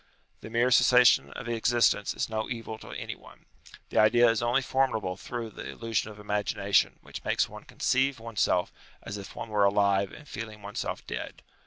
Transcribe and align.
The 0.39 0.49
mere 0.49 0.71
cessation 0.71 1.29
of 1.33 1.47
existence 1.47 2.15
is 2.15 2.27
no 2.27 2.49
evil 2.49 2.79
to 2.79 2.89
any 2.89 3.13
one: 3.15 3.45
the 3.89 3.99
idea 3.99 4.27
is 4.31 4.41
only 4.41 4.63
formidable 4.63 5.15
through 5.15 5.51
the 5.51 5.69
illusion 5.69 6.09
of 6.09 6.19
imagination 6.19 6.97
which 7.03 7.23
makes 7.23 7.47
one 7.47 7.65
conceive 7.65 8.19
oneself 8.19 8.73
as 9.03 9.19
if 9.19 9.35
one 9.35 9.49
were 9.49 9.63
alive 9.63 10.11
and 10.11 10.27
feeling 10.27 10.63
oneself 10.63 11.05
dead. 11.05 11.43